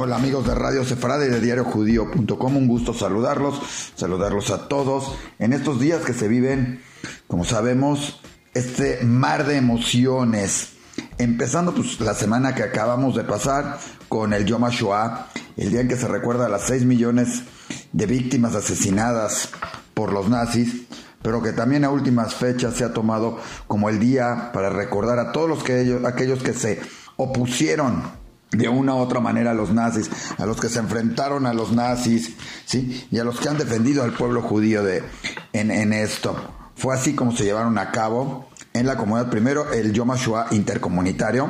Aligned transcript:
Hola 0.00 0.14
amigos 0.14 0.46
de 0.46 0.54
Radio 0.54 0.84
Sefarada 0.84 1.26
y 1.26 1.28
de 1.28 1.40
diariojudío.com, 1.40 2.56
un 2.56 2.68
gusto 2.68 2.94
saludarlos, 2.94 3.60
saludarlos 3.96 4.50
a 4.50 4.68
todos 4.68 5.16
en 5.40 5.52
estos 5.52 5.80
días 5.80 6.04
que 6.04 6.12
se 6.12 6.28
viven, 6.28 6.80
como 7.26 7.44
sabemos, 7.44 8.20
este 8.54 9.02
mar 9.02 9.44
de 9.44 9.56
emociones. 9.56 10.74
Empezando 11.18 11.74
pues 11.74 11.98
la 11.98 12.14
semana 12.14 12.54
que 12.54 12.62
acabamos 12.62 13.16
de 13.16 13.24
pasar 13.24 13.80
con 14.08 14.32
el 14.32 14.44
Yom 14.44 14.66
HaShoah, 14.66 15.30
el 15.56 15.70
día 15.72 15.80
en 15.80 15.88
que 15.88 15.96
se 15.96 16.06
recuerda 16.06 16.46
a 16.46 16.48
las 16.48 16.68
6 16.68 16.84
millones 16.84 17.42
de 17.90 18.06
víctimas 18.06 18.54
asesinadas 18.54 19.50
por 19.94 20.12
los 20.12 20.28
nazis, 20.28 20.86
pero 21.22 21.42
que 21.42 21.50
también 21.50 21.84
a 21.84 21.90
últimas 21.90 22.36
fechas 22.36 22.74
se 22.74 22.84
ha 22.84 22.92
tomado 22.92 23.40
como 23.66 23.88
el 23.88 23.98
día 23.98 24.52
para 24.54 24.70
recordar 24.70 25.18
a 25.18 25.32
todos 25.32 25.48
los 25.48 25.64
que 25.64 25.80
ellos, 25.80 26.04
aquellos 26.04 26.40
que 26.40 26.52
se 26.52 26.80
opusieron 27.16 28.17
de 28.50 28.68
una 28.68 28.94
u 28.94 28.98
otra 28.98 29.20
manera 29.20 29.50
a 29.50 29.54
los 29.54 29.72
nazis, 29.72 30.10
a 30.38 30.46
los 30.46 30.60
que 30.60 30.68
se 30.68 30.78
enfrentaron 30.78 31.46
a 31.46 31.52
los 31.52 31.72
nazis, 31.72 32.34
¿sí? 32.64 33.06
Y 33.10 33.18
a 33.18 33.24
los 33.24 33.38
que 33.40 33.48
han 33.48 33.58
defendido 33.58 34.02
al 34.02 34.12
pueblo 34.12 34.42
judío 34.42 34.82
de, 34.82 35.02
en, 35.52 35.70
en 35.70 35.92
esto. 35.92 36.36
Fue 36.76 36.94
así 36.94 37.14
como 37.14 37.32
se 37.32 37.44
llevaron 37.44 37.76
a 37.78 37.90
cabo 37.90 38.48
en 38.72 38.86
la 38.86 38.96
comunidad, 38.96 39.30
primero 39.30 39.72
el 39.72 39.92
Yom 39.92 40.10
HaShoah 40.12 40.48
intercomunitario, 40.52 41.48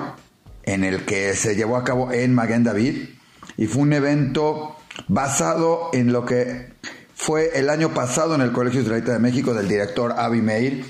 en 0.62 0.84
el 0.84 1.04
que 1.04 1.34
se 1.34 1.54
llevó 1.54 1.76
a 1.76 1.84
cabo 1.84 2.12
en 2.12 2.34
Maguen 2.34 2.64
David, 2.64 3.10
y 3.56 3.66
fue 3.66 3.82
un 3.82 3.92
evento 3.92 4.76
basado 5.08 5.90
en 5.92 6.12
lo 6.12 6.24
que 6.24 6.72
fue 7.14 7.58
el 7.58 7.70
año 7.70 7.92
pasado 7.94 8.34
en 8.34 8.40
el 8.40 8.52
Colegio 8.52 8.80
Israelita 8.80 9.12
de 9.12 9.18
México 9.18 9.52
del 9.52 9.68
director 9.68 10.14
Avi 10.16 10.40
Meir, 10.40 10.84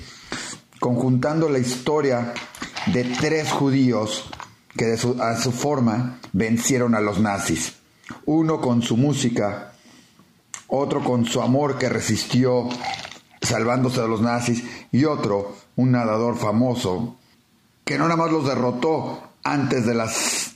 conjuntando 0.79 1.49
la 1.49 1.59
historia 1.59 2.33
de 2.87 3.03
tres 3.03 3.51
judíos 3.51 4.29
que 4.75 4.93
a 4.93 5.35
su 5.37 5.51
forma 5.51 6.19
vencieron 6.33 6.95
a 6.95 7.01
los 7.01 7.19
nazis. 7.19 7.75
Uno 8.25 8.61
con 8.61 8.81
su 8.81 8.97
música, 8.97 9.73
otro 10.67 11.03
con 11.03 11.25
su 11.25 11.41
amor 11.41 11.77
que 11.77 11.89
resistió 11.89 12.69
salvándose 13.41 14.01
de 14.01 14.07
los 14.07 14.21
nazis 14.21 14.63
y 14.91 15.05
otro, 15.05 15.55
un 15.75 15.91
nadador 15.91 16.37
famoso, 16.37 17.17
que 17.85 17.97
no 17.97 18.05
nada 18.05 18.17
más 18.17 18.31
los 18.31 18.45
derrotó 18.45 19.23
antes 19.43 19.85
de 19.85 19.95
las 19.95 20.55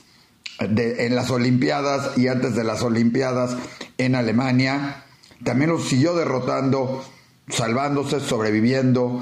en 0.60 1.16
las 1.16 1.30
Olimpiadas 1.30 2.16
y 2.16 2.28
antes 2.28 2.54
de 2.54 2.62
las 2.62 2.82
Olimpiadas 2.82 3.56
en 3.98 4.14
Alemania, 4.14 5.04
también 5.42 5.70
los 5.70 5.88
siguió 5.88 6.14
derrotando, 6.14 7.04
salvándose, 7.48 8.20
sobreviviendo 8.20 9.20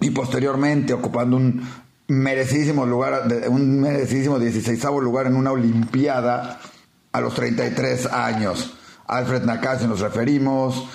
y 0.00 0.10
posteriormente 0.10 0.94
ocupando 0.94 1.36
un 1.36 1.68
merecidísimo 2.08 2.86
lugar, 2.86 3.26
un 3.48 3.80
merecidísimo 3.80 4.38
16 4.38 4.82
lugar 5.02 5.26
en 5.26 5.36
una 5.36 5.52
Olimpiada 5.52 6.60
a 7.12 7.20
los 7.20 7.34
33 7.34 8.06
años. 8.06 8.74
Alfred 9.06 9.42
Nakashi 9.42 9.86
nos 9.86 10.00
referimos. 10.00 10.88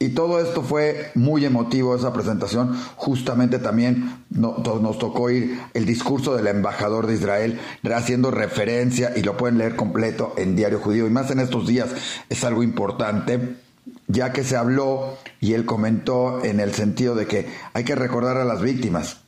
Y 0.00 0.10
todo 0.10 0.40
esto 0.40 0.62
fue 0.62 1.12
muy 1.14 1.46
emotivo, 1.46 1.94
esa 1.94 2.12
presentación. 2.12 2.76
Justamente 2.96 3.58
también 3.58 4.24
nos 4.28 4.98
tocó 4.98 5.30
ir 5.30 5.58
el 5.72 5.86
discurso 5.86 6.36
del 6.36 6.48
embajador 6.48 7.06
de 7.06 7.14
Israel, 7.14 7.60
haciendo 7.94 8.30
referencia, 8.30 9.12
y 9.16 9.22
lo 9.22 9.36
pueden 9.36 9.56
leer 9.56 9.76
completo 9.76 10.34
en 10.36 10.56
Diario 10.56 10.80
Judío. 10.80 11.06
Y 11.06 11.10
más 11.10 11.30
en 11.30 11.38
estos 11.38 11.66
días 11.66 11.90
es 12.28 12.44
algo 12.44 12.62
importante, 12.62 13.56
ya 14.08 14.32
que 14.32 14.44
se 14.44 14.56
habló 14.56 15.16
y 15.40 15.54
él 15.54 15.64
comentó 15.64 16.44
en 16.44 16.60
el 16.60 16.74
sentido 16.74 17.14
de 17.14 17.26
que 17.26 17.48
hay 17.72 17.84
que 17.84 17.94
recordar 17.94 18.36
a 18.36 18.44
las 18.44 18.60
víctimas 18.60 19.20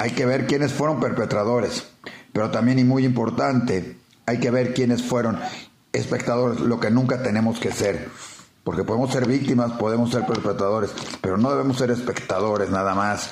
hay 0.00 0.12
que 0.12 0.24
ver 0.24 0.46
quiénes 0.46 0.72
fueron 0.72 0.98
perpetradores, 0.98 1.84
pero 2.32 2.50
también 2.50 2.78
y 2.78 2.84
muy 2.84 3.04
importante, 3.04 3.98
hay 4.24 4.40
que 4.40 4.50
ver 4.50 4.72
quiénes 4.72 5.02
fueron 5.02 5.38
espectadores, 5.92 6.60
lo 6.60 6.80
que 6.80 6.90
nunca 6.90 7.22
tenemos 7.22 7.60
que 7.60 7.70
ser. 7.70 8.08
Porque 8.64 8.82
podemos 8.82 9.12
ser 9.12 9.26
víctimas, 9.26 9.72
podemos 9.72 10.10
ser 10.10 10.24
perpetradores, 10.24 10.90
pero 11.20 11.36
no 11.36 11.50
debemos 11.50 11.76
ser 11.76 11.90
espectadores 11.90 12.70
nada 12.70 12.94
más. 12.94 13.30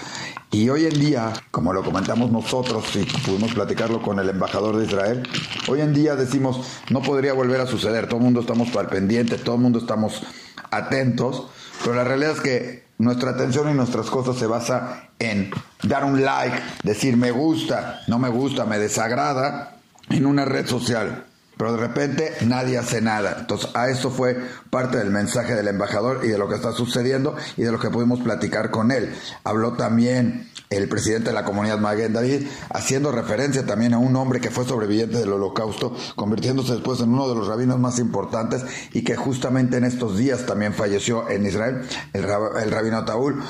Y 0.50 0.68
hoy 0.68 0.84
en 0.84 1.00
día, 1.00 1.32
como 1.50 1.72
lo 1.72 1.82
comentamos 1.82 2.30
nosotros 2.30 2.84
y 2.96 3.04
pudimos 3.04 3.54
platicarlo 3.54 4.02
con 4.02 4.18
el 4.18 4.28
embajador 4.28 4.76
de 4.76 4.84
Israel, 4.84 5.26
hoy 5.68 5.80
en 5.80 5.94
día 5.94 6.16
decimos, 6.16 6.80
no 6.90 7.00
podría 7.00 7.32
volver 7.32 7.62
a 7.62 7.66
suceder, 7.66 8.08
todo 8.08 8.18
el 8.18 8.24
mundo 8.24 8.40
estamos 8.40 8.76
al 8.76 8.88
pendiente, 8.88 9.38
todo 9.38 9.54
el 9.54 9.62
mundo 9.62 9.78
estamos 9.78 10.22
atentos, 10.70 11.46
pero 11.82 11.94
la 11.94 12.04
realidad 12.04 12.32
es 12.32 12.40
que 12.40 12.87
nuestra 12.98 13.30
atención 13.30 13.70
y 13.70 13.74
nuestras 13.74 14.10
cosas 14.10 14.36
se 14.36 14.46
basa 14.46 15.08
en 15.18 15.50
dar 15.82 16.04
un 16.04 16.22
like, 16.24 16.60
decir 16.82 17.16
me 17.16 17.30
gusta, 17.30 18.00
no 18.08 18.18
me 18.18 18.28
gusta, 18.28 18.64
me 18.64 18.78
desagrada 18.78 19.76
en 20.10 20.26
una 20.26 20.44
red 20.44 20.66
social. 20.66 21.24
Pero 21.56 21.72
de 21.72 21.78
repente 21.78 22.34
nadie 22.42 22.78
hace 22.78 23.00
nada. 23.00 23.36
Entonces, 23.40 23.70
a 23.74 23.88
eso 23.88 24.10
fue 24.10 24.40
parte 24.70 24.96
del 24.98 25.10
mensaje 25.10 25.56
del 25.56 25.66
embajador 25.66 26.20
y 26.24 26.28
de 26.28 26.38
lo 26.38 26.48
que 26.48 26.54
está 26.54 26.72
sucediendo 26.72 27.36
y 27.56 27.62
de 27.62 27.72
lo 27.72 27.80
que 27.80 27.90
pudimos 27.90 28.20
platicar 28.20 28.70
con 28.70 28.92
él. 28.92 29.12
Habló 29.42 29.72
también 29.72 30.48
el 30.70 30.88
presidente 30.88 31.30
de 31.30 31.34
la 31.34 31.44
comunidad 31.44 31.78
Maguen 31.78 32.12
David, 32.12 32.46
haciendo 32.70 33.12
referencia 33.12 33.64
también 33.64 33.94
a 33.94 33.98
un 33.98 34.14
hombre 34.16 34.40
que 34.40 34.50
fue 34.50 34.64
sobreviviente 34.64 35.18
del 35.18 35.32
holocausto, 35.32 35.94
convirtiéndose 36.14 36.74
después 36.74 37.00
en 37.00 37.10
uno 37.10 37.28
de 37.28 37.34
los 37.34 37.48
rabinos 37.48 37.78
más 37.78 37.98
importantes 37.98 38.64
y 38.92 39.02
que 39.02 39.16
justamente 39.16 39.78
en 39.78 39.84
estos 39.84 40.18
días 40.18 40.46
también 40.46 40.74
falleció 40.74 41.28
en 41.30 41.46
Israel, 41.46 41.82
el, 42.12 42.70
rabino 42.70 43.04
Taúl, 43.04 43.42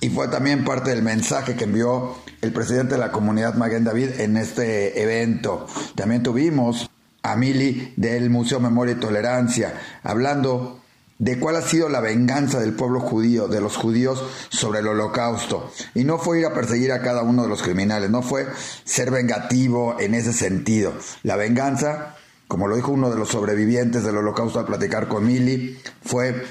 y 0.00 0.10
fue 0.10 0.28
también 0.28 0.64
parte 0.64 0.90
del 0.90 1.02
mensaje 1.02 1.54
que 1.54 1.64
envió 1.64 2.16
el 2.42 2.52
presidente 2.52 2.94
de 2.94 3.00
la 3.00 3.12
comunidad 3.12 3.54
Maguen 3.54 3.84
David 3.84 4.20
en 4.20 4.36
este 4.36 5.02
evento. 5.02 5.66
También 5.94 6.22
tuvimos 6.22 6.90
a 7.22 7.36
Mili 7.36 7.94
del 7.96 8.28
Museo 8.28 8.60
Memoria 8.60 8.94
y 8.94 9.00
Tolerancia 9.00 9.72
hablando 10.02 10.83
de 11.18 11.38
cuál 11.38 11.56
ha 11.56 11.62
sido 11.62 11.88
la 11.88 12.00
venganza 12.00 12.58
del 12.58 12.74
pueblo 12.74 13.00
judío, 13.00 13.48
de 13.48 13.60
los 13.60 13.76
judíos 13.76 14.22
sobre 14.48 14.80
el 14.80 14.88
holocausto. 14.88 15.72
Y 15.94 16.04
no 16.04 16.18
fue 16.18 16.40
ir 16.40 16.46
a 16.46 16.54
perseguir 16.54 16.92
a 16.92 17.02
cada 17.02 17.22
uno 17.22 17.42
de 17.42 17.48
los 17.48 17.62
criminales, 17.62 18.10
no 18.10 18.22
fue 18.22 18.46
ser 18.84 19.10
vengativo 19.10 19.96
en 20.00 20.14
ese 20.14 20.32
sentido. 20.32 20.92
La 21.22 21.36
venganza, 21.36 22.16
como 22.48 22.68
lo 22.68 22.76
dijo 22.76 22.92
uno 22.92 23.10
de 23.10 23.16
los 23.16 23.28
sobrevivientes 23.28 24.04
del 24.04 24.16
holocausto 24.16 24.58
al 24.58 24.66
platicar 24.66 25.08
con 25.08 25.26
Mili, 25.26 25.78
fue 26.02 26.44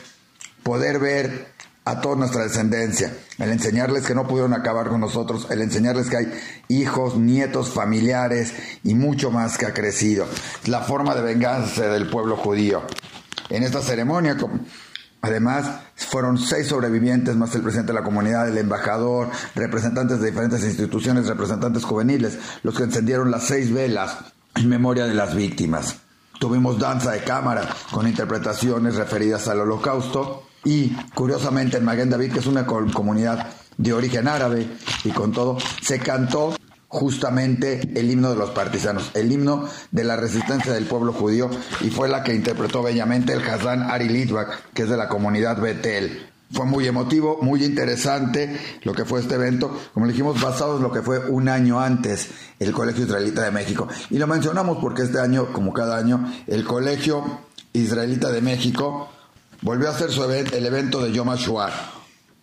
poder 0.64 1.00
ver 1.00 1.54
a 1.86 2.00
toda 2.00 2.16
nuestra 2.16 2.44
descendencia, 2.44 3.14
el 3.40 3.52
enseñarles 3.52 4.06
que 4.06 4.16
no 4.16 4.26
pudieron 4.26 4.54
acabar 4.54 4.88
con 4.88 5.02
nosotros, 5.02 5.48
el 5.50 5.62
enseñarles 5.62 6.10
que 6.10 6.18
hay 6.18 6.34
hijos, 6.70 7.18
nietos, 7.18 7.72
familiares 7.72 8.54
y 8.84 8.96
mucho 8.96 9.32
más 9.32 9.58
que 9.58 9.66
ha 9.66 9.74
crecido. 9.74 10.26
La 10.66 10.80
forma 10.80 11.14
de 11.14 11.22
venganza 11.22 11.88
del 11.88 12.10
pueblo 12.10 12.38
judío. 12.38 12.84
En 13.54 13.62
esta 13.62 13.84
ceremonia, 13.84 14.36
además, 15.22 15.68
fueron 15.96 16.40
seis 16.40 16.70
sobrevivientes, 16.70 17.36
más 17.36 17.54
el 17.54 17.62
presidente 17.62 17.94
de 17.94 18.00
la 18.00 18.04
comunidad, 18.04 18.50
el 18.50 18.58
embajador, 18.58 19.30
representantes 19.54 20.20
de 20.20 20.32
diferentes 20.32 20.64
instituciones, 20.64 21.28
representantes 21.28 21.84
juveniles, 21.84 22.40
los 22.64 22.76
que 22.76 22.86
encendieron 22.86 23.30
las 23.30 23.44
seis 23.44 23.72
velas 23.72 24.18
en 24.56 24.68
memoria 24.68 25.06
de 25.06 25.14
las 25.14 25.36
víctimas. 25.36 25.98
Tuvimos 26.40 26.80
danza 26.80 27.12
de 27.12 27.24
cámara 27.24 27.70
con 27.92 28.08
interpretaciones 28.08 28.96
referidas 28.96 29.48
al 29.48 29.60
holocausto 29.60 30.48
y 30.64 30.90
curiosamente 31.14 31.78
en 31.78 31.86
Maguen 31.86 32.10
David, 32.10 32.34
que 32.34 32.40
es 32.40 32.48
una 32.48 32.66
comunidad 32.66 33.50
de 33.78 33.94
origen 33.94 34.28
árabe 34.28 34.68
y 35.04 35.12
con 35.12 35.32
todo, 35.32 35.60
se 35.84 36.00
cantó 36.00 36.56
justamente 36.94 37.82
el 37.96 38.12
himno 38.12 38.30
de 38.30 38.36
los 38.36 38.52
partisanos, 38.52 39.10
el 39.16 39.32
himno 39.32 39.68
de 39.92 40.04
la 40.04 40.16
resistencia 40.16 40.74
del 40.74 40.86
pueblo 40.86 41.12
judío 41.12 41.50
y 41.82 41.90
fue 41.90 42.08
la 42.08 42.24
que 42.24 42.36
interpretó 42.36 42.84
bellamente 42.84 43.34
el 43.34 43.42
Hazán 43.42 43.82
Ari 43.82 44.10
Litvak, 44.10 44.72
que 44.74 44.84
es 44.84 44.90
de 44.90 44.96
la 44.96 45.10
comunidad 45.10 45.60
Betel. 45.60 46.30
Fue 46.52 46.68
muy 46.68 46.88
emotivo, 46.88 47.40
muy 47.42 47.66
interesante 47.66 48.60
lo 48.84 48.94
que 48.94 49.06
fue 49.06 49.22
este 49.22 49.34
evento, 49.34 49.76
como 49.96 50.08
dijimos, 50.08 50.40
basado 50.40 50.78
en 50.78 50.84
lo 50.84 50.92
que 50.92 51.02
fue 51.02 51.18
un 51.18 51.50
año 51.50 51.80
antes 51.80 52.30
el 52.60 52.72
Colegio 52.74 53.06
Israelita 53.06 53.42
de 53.42 53.50
México. 53.50 53.88
Y 54.12 54.20
lo 54.20 54.28
mencionamos 54.28 54.78
porque 54.80 55.02
este 55.02 55.20
año, 55.20 55.52
como 55.52 55.74
cada 55.74 55.98
año, 55.98 56.32
el 56.46 56.64
Colegio 56.64 57.42
Israelita 57.74 58.32
de 58.32 58.42
México 58.42 59.10
volvió 59.64 59.88
a 59.88 59.94
hacer 59.94 60.12
su 60.12 60.24
el 60.24 60.66
evento 60.66 61.04
de 61.04 61.12
Yom 61.12 61.30
HaShoah. 61.30 61.72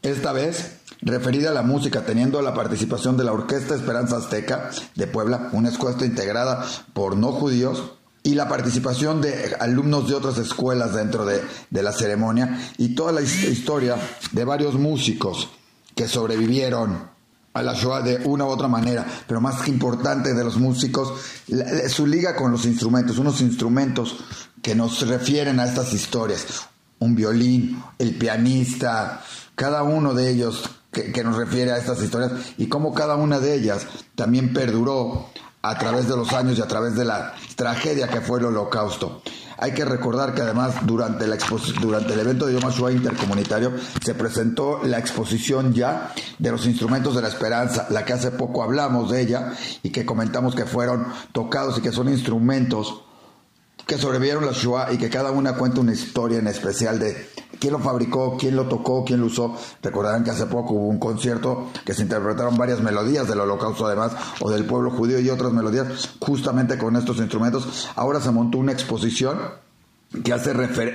Esta 0.02 0.32
vez 0.32 0.79
referida 1.02 1.50
a 1.50 1.54
la 1.54 1.62
música, 1.62 2.04
teniendo 2.04 2.42
la 2.42 2.54
participación 2.54 3.16
de 3.16 3.24
la 3.24 3.32
Orquesta 3.32 3.74
Esperanza 3.74 4.16
Azteca 4.16 4.70
de 4.94 5.06
Puebla, 5.06 5.48
una 5.52 5.70
escuela 5.70 6.04
integrada 6.04 6.64
por 6.92 7.16
no 7.16 7.32
judíos, 7.32 7.92
y 8.22 8.34
la 8.34 8.48
participación 8.48 9.22
de 9.22 9.56
alumnos 9.60 10.08
de 10.08 10.14
otras 10.14 10.36
escuelas 10.36 10.94
dentro 10.94 11.24
de, 11.24 11.42
de 11.70 11.82
la 11.82 11.92
ceremonia, 11.92 12.70
y 12.76 12.94
toda 12.94 13.12
la 13.12 13.22
historia 13.22 13.96
de 14.32 14.44
varios 14.44 14.74
músicos 14.74 15.48
que 15.94 16.06
sobrevivieron 16.06 17.08
a 17.52 17.62
la 17.62 17.74
Shoah 17.74 18.02
de 18.02 18.20
una 18.24 18.44
u 18.44 18.48
otra 18.48 18.68
manera, 18.68 19.04
pero 19.26 19.40
más 19.40 19.62
que 19.62 19.70
importante 19.70 20.34
de 20.34 20.44
los 20.44 20.56
músicos, 20.56 21.14
su 21.88 22.06
liga 22.06 22.36
con 22.36 22.52
los 22.52 22.64
instrumentos, 22.64 23.18
unos 23.18 23.40
instrumentos 23.40 24.16
que 24.62 24.74
nos 24.74 25.06
refieren 25.06 25.58
a 25.58 25.64
estas 25.64 25.92
historias, 25.92 26.46
un 27.00 27.14
violín, 27.14 27.82
el 27.98 28.16
pianista, 28.16 29.22
cada 29.54 29.82
uno 29.82 30.14
de 30.14 30.30
ellos 30.30 30.70
que, 30.90 31.24
nos 31.24 31.36
refiere 31.36 31.72
a 31.72 31.78
estas 31.78 32.02
historias 32.02 32.32
y 32.58 32.68
cómo 32.68 32.92
cada 32.94 33.16
una 33.16 33.38
de 33.38 33.54
ellas 33.54 33.86
también 34.14 34.52
perduró 34.52 35.26
a 35.62 35.78
través 35.78 36.08
de 36.08 36.16
los 36.16 36.32
años 36.32 36.58
y 36.58 36.62
a 36.62 36.66
través 36.66 36.94
de 36.96 37.04
la 37.04 37.34
tragedia 37.54 38.08
que 38.08 38.20
fue 38.20 38.38
el 38.38 38.46
holocausto. 38.46 39.22
Hay 39.58 39.72
que 39.72 39.84
recordar 39.84 40.34
que 40.34 40.40
además 40.40 40.74
durante, 40.86 41.26
la 41.26 41.36
durante 41.82 42.14
el 42.14 42.20
evento 42.20 42.46
de 42.46 42.54
Yom 42.54 42.64
HaShoah 42.64 42.92
intercomunitario 42.92 43.72
se 44.02 44.14
presentó 44.14 44.80
la 44.82 44.98
exposición 44.98 45.74
ya 45.74 46.14
de 46.38 46.50
los 46.50 46.64
instrumentos 46.64 47.14
de 47.14 47.20
la 47.20 47.28
esperanza, 47.28 47.86
la 47.90 48.06
que 48.06 48.14
hace 48.14 48.30
poco 48.30 48.62
hablamos 48.62 49.10
de 49.10 49.20
ella 49.20 49.52
y 49.82 49.90
que 49.90 50.06
comentamos 50.06 50.54
que 50.54 50.64
fueron 50.64 51.06
tocados 51.32 51.76
y 51.76 51.82
que 51.82 51.92
son 51.92 52.08
instrumentos 52.08 53.02
que 53.86 53.98
sobrevivieron 53.98 54.46
la 54.46 54.52
Shoah 54.52 54.92
y 54.92 54.98
que 54.98 55.10
cada 55.10 55.30
una 55.30 55.54
cuenta 55.54 55.80
una 55.80 55.92
historia 55.92 56.38
en 56.38 56.46
especial 56.46 56.98
de 56.98 57.28
quién 57.58 57.72
lo 57.72 57.78
fabricó, 57.78 58.36
quién 58.38 58.56
lo 58.56 58.66
tocó, 58.68 59.04
quién 59.04 59.20
lo 59.20 59.26
usó. 59.26 59.56
Recordarán 59.82 60.24
que 60.24 60.30
hace 60.30 60.46
poco 60.46 60.74
hubo 60.74 60.88
un 60.88 60.98
concierto 60.98 61.70
que 61.84 61.94
se 61.94 62.02
interpretaron 62.02 62.56
varias 62.56 62.80
melodías 62.80 63.28
del 63.28 63.40
holocausto 63.40 63.86
además, 63.86 64.12
o 64.40 64.50
del 64.50 64.64
pueblo 64.64 64.90
judío 64.90 65.20
y 65.20 65.30
otras 65.30 65.52
melodías 65.52 66.10
justamente 66.20 66.78
con 66.78 66.96
estos 66.96 67.18
instrumentos. 67.18 67.88
Ahora 67.96 68.20
se 68.20 68.30
montó 68.30 68.58
una 68.58 68.72
exposición 68.72 69.38
que 70.24 70.32
hace 70.32 70.52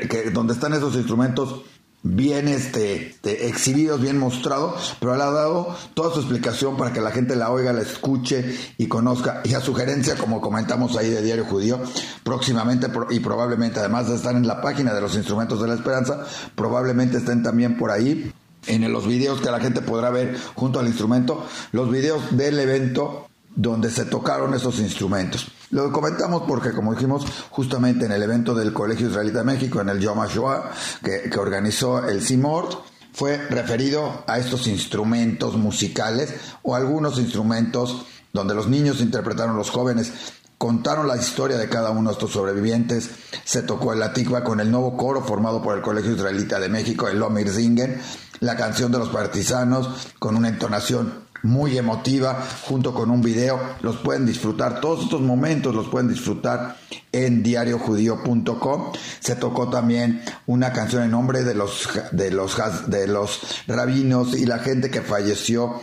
que 0.10 0.32
donde 0.32 0.54
están 0.54 0.74
esos 0.74 0.96
instrumentos 0.96 1.62
bien 2.06 2.48
este, 2.48 3.16
exhibidos, 3.24 4.00
bien 4.00 4.20
mostrados, 4.20 4.96
pero 5.00 5.16
le 5.16 5.24
ha 5.24 5.32
dado 5.32 5.76
toda 5.96 6.14
su 6.14 6.20
explicación 6.20 6.78
para 6.78 6.94
que 6.94 7.02
la 7.02 7.10
gente 7.10 7.36
la 7.36 7.50
oiga, 7.50 7.74
la 7.74 7.82
escuche 7.82 8.56
y 8.78 8.88
conozca. 8.88 9.42
Y 9.44 9.56
a 9.56 9.60
sugerencia, 9.60 10.16
como 10.16 10.40
comentamos 10.40 10.96
ahí 10.98 11.10
de 11.10 11.24
Diario 11.24 11.46
Judío, 11.46 11.80
próximamente 12.24 12.88
y 13.10 13.20
probablemente, 13.22 13.80
además 13.80 14.08
de 14.08 14.16
estar 14.16 14.36
en 14.36 14.46
la 14.46 14.62
página 14.62 14.94
de 14.94 15.02
los 15.02 15.16
instrumentos 15.16 15.60
de 15.60 15.68
la 15.68 15.74
esperanza, 15.74 16.26
probablemente 16.54 17.18
estén 17.18 17.42
también 17.42 17.76
por 17.76 17.90
ahí 17.90 18.32
en 18.68 18.92
los 18.92 19.08
videos 19.08 19.42
que 19.42 19.50
la 19.50 19.60
gente 19.60 19.82
podrá 19.82 20.12
ver 20.12 20.38
junto 20.54 20.80
al 20.80 20.88
instrumento, 20.88 21.46
los 21.72 21.90
videos 21.90 22.38
del 22.38 22.60
evento 22.60 23.28
donde 23.56 23.90
se 23.90 24.06
tocaron 24.06 24.54
esos 24.54 24.80
instrumentos. 24.80 25.48
Lo 25.72 25.92
comentamos 25.92 26.44
porque, 26.48 26.72
como 26.72 26.94
dijimos, 26.94 27.26
justamente 27.50 28.06
en 28.06 28.12
el 28.12 28.22
evento 28.22 28.54
del 28.54 28.74
Colegio 28.74 29.10
Israelita 29.10 29.40
de 29.40 29.46
México, 29.46 29.82
en 29.82 29.90
el 29.90 30.00
Yom 30.00 30.20
HaShoah, 30.20 30.72
que, 31.04 31.38
organizó 31.40 32.08
el 32.08 32.22
CIMORT, 32.22 32.78
fue 33.14 33.38
referido 33.50 34.24
a 34.28 34.38
estos 34.38 34.68
instrumentos 34.68 35.56
musicales 35.56 36.34
o 36.64 36.76
algunos 36.76 37.18
instrumentos 37.18 38.06
donde 38.34 38.54
los 38.54 38.68
niños 38.68 39.00
interpretaron, 39.00 39.56
los 39.56 39.70
jóvenes 39.70 40.12
contaron 40.58 41.08
la 41.08 41.16
historia 41.16 41.58
de 41.58 41.70
cada 41.70 41.92
uno 41.92 42.10
de 42.10 42.14
estos 42.14 42.32
sobrevivientes. 42.32 43.10
Se 43.46 43.62
tocó 43.62 43.94
el 43.94 44.00
Latikva 44.00 44.44
con 44.44 44.60
el 44.60 44.70
nuevo 44.70 44.98
coro 44.98 45.24
formado 45.24 45.62
por 45.62 45.76
el 45.76 45.82
Colegio 45.82 46.14
Israelita 46.14 46.60
de 46.60 46.70
México, 46.70 47.08
el 47.08 47.20
Lomir 47.20 47.50
Zingen, 47.50 48.02
la 48.42 48.58
canción 48.58 48.92
de 48.92 49.00
los 49.00 49.10
partisanos 49.10 49.90
con 50.20 50.36
una 50.36 50.50
entonación 50.50 51.25
muy 51.46 51.78
emotiva 51.78 52.44
junto 52.64 52.94
con 52.94 53.12
un 53.12 53.22
video. 53.22 53.60
Los 53.82 53.98
pueden 53.98 54.26
disfrutar, 54.26 54.82
todos 54.82 55.04
estos 55.04 55.22
momentos 55.22 55.74
los 55.74 55.88
pueden 55.88 56.10
disfrutar 56.10 56.78
en 57.12 57.44
diariojudío.com. 57.44 58.92
Se 59.20 59.36
tocó 59.36 59.70
también 59.70 60.22
una 60.48 60.74
canción 60.74 61.04
en 61.04 61.12
nombre 61.12 61.44
de 61.44 61.54
los, 61.54 61.88
de 62.12 62.32
los, 62.32 62.58
de 62.88 63.08
los 63.08 63.42
rabinos 63.68 64.36
y 64.36 64.46
la 64.46 64.60
gente 64.60 64.90
que 64.90 65.02
falleció, 65.02 65.82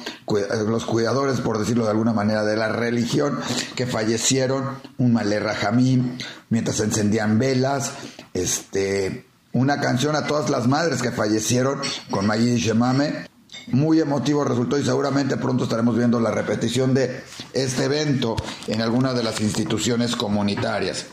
los 0.66 0.84
cuidadores, 0.84 1.40
por 1.40 1.58
decirlo 1.58 1.84
de 1.84 1.90
alguna 1.90 2.12
manera, 2.12 2.44
de 2.44 2.56
la 2.56 2.68
religión, 2.68 3.38
que 3.76 3.86
fallecieron, 3.86 4.80
un 4.98 5.12
Malera 5.12 5.54
Jamín, 5.54 6.18
mientras 6.50 6.80
encendían 6.80 7.38
velas, 7.38 7.92
este, 8.34 9.26
una 9.52 9.80
canción 9.80 10.16
a 10.16 10.26
todas 10.26 10.50
las 10.50 10.66
madres 10.66 11.02
que 11.02 11.12
fallecieron 11.12 11.80
con 12.10 12.26
Mayin 12.26 12.56
Shemame 12.56 13.31
muy 13.68 14.00
emotivo 14.00 14.44
resultó 14.44 14.78
y 14.78 14.84
seguramente 14.84 15.36
pronto 15.36 15.64
estaremos 15.64 15.96
viendo 15.96 16.20
la 16.20 16.30
repetición 16.30 16.94
de 16.94 17.22
este 17.52 17.84
evento 17.84 18.36
en 18.66 18.80
alguna 18.80 19.12
de 19.14 19.22
las 19.22 19.40
instituciones 19.40 20.16
comunitarias. 20.16 21.06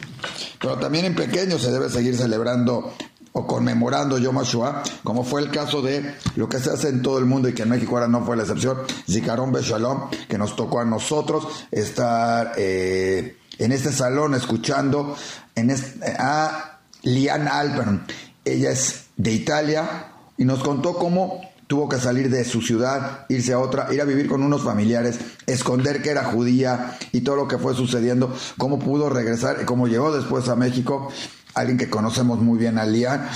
Pero 0.59 0.77
también 0.77 1.05
en 1.05 1.15
pequeño 1.15 1.57
se 1.57 1.71
debe 1.71 1.89
seguir 1.89 2.17
celebrando 2.17 2.93
o 3.31 3.45
conmemorando 3.45 4.17
Yom 4.17 4.39
HaShoah, 4.39 4.83
como 5.03 5.23
fue 5.23 5.41
el 5.41 5.51
caso 5.51 5.81
de 5.81 6.15
lo 6.35 6.49
que 6.49 6.59
se 6.59 6.71
hace 6.71 6.89
en 6.89 7.01
todo 7.01 7.19
el 7.19 7.25
mundo 7.25 7.47
y 7.47 7.53
que 7.53 7.63
en 7.63 7.69
México 7.69 7.95
ahora 7.95 8.07
no 8.07 8.25
fue 8.25 8.35
la 8.35 8.43
excepción, 8.43 8.79
Zikaron 9.09 9.51
Beshalom, 9.51 10.09
que 10.27 10.37
nos 10.37 10.55
tocó 10.55 10.79
a 10.79 10.85
nosotros 10.85 11.47
estar 11.71 12.53
eh, 12.57 13.37
en 13.57 13.71
este 13.71 13.91
salón 13.91 14.33
escuchando 14.33 15.15
en 15.55 15.75
a 16.17 16.79
Lian 17.03 17.47
Alpern. 17.47 18.05
Ella 18.43 18.71
es 18.71 19.05
de 19.15 19.31
Italia 19.31 20.07
y 20.37 20.45
nos 20.45 20.59
contó 20.59 20.95
cómo 20.95 21.48
tuvo 21.69 21.87
que 21.87 21.99
salir 21.99 22.31
de 22.31 22.43
su 22.45 22.63
ciudad, 22.63 23.27
irse 23.29 23.53
a 23.53 23.59
otra, 23.59 23.93
ir 23.93 24.01
a 24.01 24.03
vivir 24.03 24.27
con 24.27 24.41
unos 24.41 24.63
familiares, 24.63 25.19
esconder 25.45 26.01
que 26.01 26.09
era 26.09 26.23
judía 26.23 26.97
y 27.11 27.21
todo 27.21 27.35
lo 27.35 27.47
que 27.47 27.59
fue 27.59 27.75
sucediendo, 27.75 28.35
cómo 28.57 28.79
pudo 28.79 29.07
regresar, 29.07 29.65
cómo 29.65 29.87
llegó 29.87 30.11
después 30.11 30.49
a 30.49 30.55
México, 30.55 31.11
alguien 31.53 31.77
que 31.77 31.87
conocemos 31.87 32.39
muy 32.39 32.57
bien 32.57 32.79
a 32.79 32.87
Lía, 32.87 33.29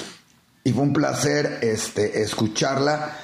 y 0.63 0.73
fue 0.73 0.81
un 0.81 0.93
placer 0.93 1.59
este, 1.61 2.23
escucharla 2.23 3.19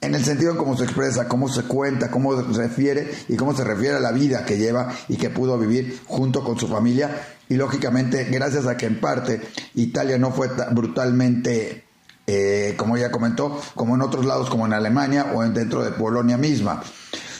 en 0.00 0.14
el 0.14 0.24
sentido 0.24 0.52
en 0.52 0.56
cómo 0.56 0.76
se 0.76 0.84
expresa, 0.84 1.26
cómo 1.26 1.48
se 1.48 1.64
cuenta, 1.64 2.08
cómo 2.08 2.36
se 2.36 2.62
refiere 2.62 3.12
y 3.26 3.34
cómo 3.34 3.56
se 3.56 3.64
refiere 3.64 3.96
a 3.96 4.00
la 4.00 4.12
vida 4.12 4.44
que 4.44 4.56
lleva 4.56 4.94
y 5.08 5.16
que 5.16 5.30
pudo 5.30 5.58
vivir 5.58 6.00
junto 6.06 6.44
con 6.44 6.56
su 6.56 6.68
familia. 6.68 7.26
Y 7.48 7.56
lógicamente, 7.56 8.28
gracias 8.30 8.68
a 8.68 8.76
que 8.76 8.86
en 8.86 9.00
parte 9.00 9.40
Italia 9.74 10.16
no 10.16 10.30
fue 10.30 10.48
brutalmente 10.70 11.90
eh, 12.26 12.74
como 12.76 12.96
ya 12.96 13.10
comentó, 13.10 13.60
como 13.74 13.94
en 13.94 14.02
otros 14.02 14.24
lados 14.24 14.48
como 14.48 14.66
en 14.66 14.72
Alemania 14.72 15.32
o 15.34 15.42
en, 15.42 15.54
dentro 15.54 15.82
de 15.82 15.90
Polonia 15.90 16.36
misma. 16.36 16.82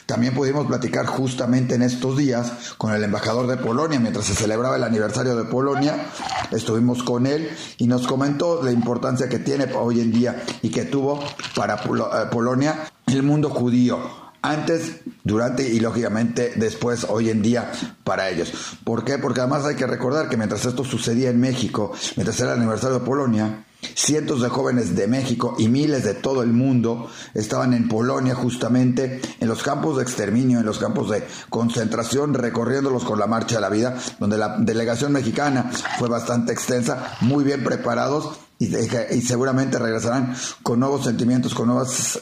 También 0.07 0.35
pudimos 0.35 0.67
platicar 0.67 1.07
justamente 1.07 1.75
en 1.75 1.83
estos 1.83 2.19
días 2.19 2.75
con 2.77 2.93
el 2.93 3.03
embajador 3.05 3.47
de 3.47 3.57
Polonia, 3.57 4.01
mientras 4.01 4.27
se 4.27 4.35
celebraba 4.35 4.77
el 4.77 4.83
aniversario 4.83 5.37
de 5.37 5.45
Polonia, 5.45 6.07
estuvimos 6.51 7.03
con 7.03 7.27
él 7.27 7.49
y 7.79 7.87
nos 7.87 8.07
comentó 8.07 8.63
la 8.63 8.73
importancia 8.73 9.29
que 9.29 9.39
tiene 9.39 9.73
hoy 9.75 10.01
en 10.01 10.13
día 10.13 10.43
y 10.61 10.71
que 10.71 10.85
tuvo 10.85 11.23
para 11.55 11.77
eh, 11.77 12.27
Polonia 12.31 12.91
el 13.07 13.23
mundo 13.23 13.49
judío, 13.51 14.01
antes, 14.43 14.97
durante 15.23 15.67
y 15.69 15.79
lógicamente 15.79 16.53
después, 16.57 17.07
hoy 17.09 17.31
en 17.31 17.41
día, 17.41 17.71
para 18.05 18.29
ellos. 18.29 18.53
¿Por 18.85 19.05
qué? 19.05 19.19
Porque 19.19 19.41
además 19.41 19.65
hay 19.65 19.77
que 19.77 19.87
recordar 19.87 20.29
que 20.29 20.37
mientras 20.37 20.65
esto 20.65 20.85
sucedía 20.85 21.31
en 21.31 21.41
México, 21.41 21.93
mientras 22.17 22.39
era 22.41 22.53
el 22.53 22.59
aniversario 22.59 22.99
de 22.99 23.07
Polonia, 23.07 23.65
Cientos 23.95 24.41
de 24.41 24.49
jóvenes 24.49 24.95
de 24.95 25.09
México 25.09 25.57
y 25.59 25.69
miles 25.69 26.05
de 26.05 26.15
todo 26.15 26.43
el 26.43 26.53
mundo 26.53 27.11
estaban 27.35 27.75
en 27.75 27.89
Polonia 27.89 28.35
justamente 28.35 29.21
en 29.41 29.49
los 29.49 29.63
campos 29.63 29.97
de 29.97 30.05
exterminio, 30.05 30.61
en 30.61 30.67
los 30.67 30.79
campos 30.79 31.11
de 31.11 31.25
concentración, 31.51 32.35
recorriéndolos 32.35 33.05
con 33.05 33.19
la 33.19 33.27
Marcha 33.27 33.57
de 33.57 33.61
la 33.61 33.69
Vida, 33.69 33.97
donde 34.19 34.39
la 34.39 34.57
delegación 34.59 35.13
mexicana 35.13 35.71
fue 35.99 36.09
bastante 36.09 36.53
extensa, 36.53 37.17
muy 37.21 37.45
bien 37.45 37.65
preparados 37.65 38.39
y, 38.59 38.67
y 38.77 39.21
seguramente 39.23 39.79
regresarán 39.79 40.35
con 40.63 40.79
nuevos 40.79 41.05
sentimientos, 41.05 41.55
con 41.55 41.67
nuevas 41.67 42.21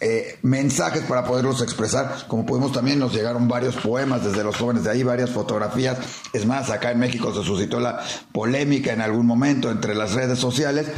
eh, 0.00 0.38
mensajes 0.42 1.02
para 1.02 1.24
poderlos 1.24 1.62
expresar. 1.62 2.26
Como 2.26 2.46
pudimos 2.46 2.72
también 2.72 2.98
nos 2.98 3.12
llegaron 3.12 3.48
varios 3.48 3.76
poemas 3.76 4.24
desde 4.24 4.42
los 4.42 4.56
jóvenes 4.56 4.84
de 4.84 4.90
ahí, 4.90 5.02
varias 5.02 5.30
fotografías. 5.30 5.98
Es 6.32 6.46
más, 6.46 6.70
acá 6.70 6.90
en 6.90 6.98
México 6.98 7.34
se 7.34 7.44
suscitó 7.44 7.80
la 7.80 8.00
polémica 8.32 8.92
en 8.92 9.02
algún 9.02 9.26
momento 9.26 9.70
entre 9.70 9.94
las 9.94 10.14
redes 10.14 10.38
sociales 10.38 10.88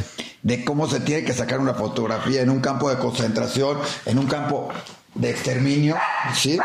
de 0.41 0.63
cómo 0.63 0.87
se 0.87 0.99
tiene 0.99 1.23
que 1.23 1.33
sacar 1.33 1.59
una 1.59 1.73
fotografía 1.73 2.41
en 2.41 2.49
un 2.49 2.59
campo 2.59 2.89
de 2.89 2.97
concentración, 2.97 3.77
en 4.05 4.19
un 4.19 4.27
campo 4.27 4.69
de 5.15 5.29
exterminio, 5.31 5.95
¿sí? 6.35 6.57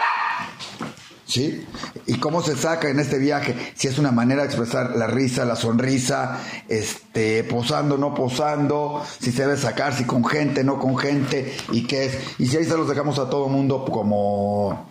¿Sí? 1.28 1.66
Y 2.06 2.18
cómo 2.18 2.42
se 2.42 2.56
saca 2.56 2.88
en 2.88 2.98
este 2.98 3.18
viaje, 3.18 3.54
si 3.74 3.86
es 3.86 3.98
una 3.98 4.10
manera 4.10 4.42
de 4.42 4.48
expresar 4.48 4.96
la 4.96 5.06
risa, 5.06 5.44
la 5.44 5.56
sonrisa, 5.56 6.38
este, 6.68 7.44
posando, 7.44 7.98
no 7.98 8.14
posando, 8.14 9.04
si 9.20 9.30
se 9.30 9.42
debe 9.42 9.56
sacar, 9.56 9.94
si 9.94 10.04
con 10.04 10.24
gente, 10.24 10.64
no 10.64 10.78
con 10.78 10.96
gente, 10.96 11.54
y 11.70 11.86
qué 11.86 12.06
es. 12.06 12.18
Y 12.38 12.46
si 12.46 12.56
ahí 12.56 12.64
se 12.64 12.76
los 12.76 12.88
dejamos 12.88 13.18
a 13.18 13.28
todo 13.28 13.48
mundo 13.48 13.84
como, 13.84 14.90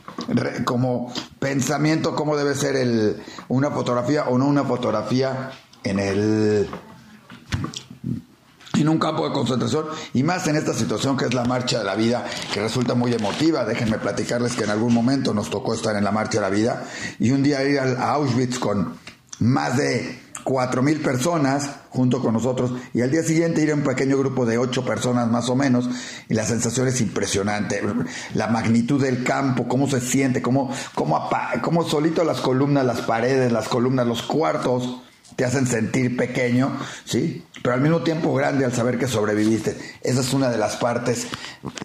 como 0.63 1.12
pensamiento, 1.39 2.15
cómo 2.15 2.38
debe 2.38 2.53
ser 2.53 2.75
el, 2.75 3.22
una 3.48 3.72
fotografía 3.72 4.25
o 4.25 4.38
no 4.38 4.46
una 4.46 4.63
fotografía 4.63 5.51
en 5.84 6.00
el 6.00 6.70
en 8.81 8.89
un 8.89 9.00
campo 9.00 9.27
de 9.27 9.34
concentración 9.34 9.86
y 10.13 10.24
más 10.24 10.48
en 10.48 10.55
esta 10.55 10.74
situación 10.74 11.17
que 11.17 11.25
es 11.25 11.34
la 11.34 11.46
marcha 11.46 11.79
de 11.79 11.86
la 11.86 11.96
vida, 11.96 12.25
que 12.53 12.62
resulta 12.62 12.93
muy 12.93 13.13
emotiva. 13.13 13.65
Déjenme 13.65 13.98
platicarles 13.98 14.53
que 14.53 14.63
en 14.63 14.69
algún 14.69 14.93
momento 14.93 15.34
nos 15.34 15.50
tocó 15.50 15.74
estar 15.74 15.96
en 15.96 16.03
la 16.03 16.12
marcha 16.12 16.39
de 16.39 16.41
la 16.41 16.50
vida 16.50 16.86
y 17.19 17.31
un 17.31 17.43
día 17.43 17.63
ir 17.63 17.79
a 17.79 18.12
Auschwitz 18.12 18.60
con 18.60 18.96
más 19.39 19.77
de 19.77 20.27
cuatro 20.48 20.81
mil 20.81 21.01
personas 21.01 21.69
junto 21.89 22.22
con 22.22 22.34
nosotros 22.34 22.72
y 22.93 23.01
al 23.01 23.12
día 23.12 23.22
siguiente 23.22 23.62
ir 23.62 23.72
a 23.72 23.75
un 23.75 23.84
pequeño 23.84 24.17
grupo 24.17 24.46
de 24.46 24.57
ocho 24.57 24.86
personas 24.86 25.27
más 25.29 25.50
o 25.50 25.57
menos 25.57 25.89
y 26.29 26.36
la 26.36 26.46
sensación 26.46 26.88
es 26.88 27.01
impresionante 27.01 27.84
la 28.34 28.48
magnitud 28.48 29.01
del 29.01 29.25
campo 29.25 29.67
cómo 29.67 29.89
se 29.89 30.00
siente 30.00 30.41
cómo, 30.41 30.72
cómo, 30.96 31.29
cómo 31.62 31.84
solito 31.84 32.24
las 32.24 32.39
columnas 32.39 32.86
las 32.86 33.01
paredes 33.01 33.51
las 33.51 33.67
columnas 33.67 34.07
los 34.07 34.24
cuartos 34.24 35.01
te 35.38 35.46
hacen 35.46 35.67
sentir 35.67 36.17
pequeño, 36.17 36.75
¿sí? 37.06 37.46
Pero 37.62 37.75
al 37.75 37.82
mismo 37.82 38.01
tiempo 38.01 38.34
grande 38.34 38.65
al 38.65 38.74
saber 38.74 38.98
que 38.98 39.08
sobreviviste. 39.08 39.77
Esa 40.01 40.22
es 40.22 40.34
una 40.34 40.50
de 40.50 40.58
las 40.58 40.77
partes 40.77 41.27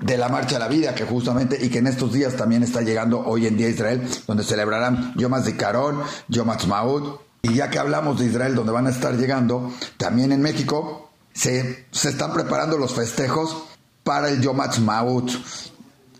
de 0.00 0.16
la 0.16 0.30
marcha 0.30 0.56
a 0.56 0.58
la 0.58 0.68
vida 0.68 0.94
que 0.94 1.04
justamente 1.04 1.58
y 1.62 1.68
que 1.68 1.78
en 1.78 1.86
estos 1.86 2.14
días 2.14 2.34
también 2.34 2.62
está 2.62 2.80
llegando 2.80 3.20
hoy 3.20 3.46
en 3.46 3.58
día 3.58 3.66
a 3.66 3.70
Israel, 3.70 4.08
donde 4.26 4.42
celebrarán 4.42 5.12
Yom 5.16 5.34
HaZikaron, 5.34 6.00
Yom 6.28 6.48
HaTzmaut. 6.48 7.20
Y 7.42 7.54
ya 7.54 7.68
que 7.68 7.78
hablamos 7.78 8.18
de 8.18 8.26
Israel, 8.26 8.54
donde 8.54 8.72
van 8.72 8.86
a 8.86 8.90
estar 8.90 9.14
llegando, 9.16 9.70
también 9.98 10.32
en 10.32 10.40
México 10.40 11.10
se, 11.34 11.86
se 11.90 12.08
están 12.08 12.32
preparando 12.32 12.78
los 12.78 12.94
festejos 12.94 13.64
para 14.02 14.30
el 14.30 14.40
Yom 14.40 14.62
HaTzmaut 14.62 15.30